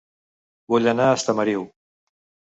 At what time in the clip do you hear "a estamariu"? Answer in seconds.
1.11-1.69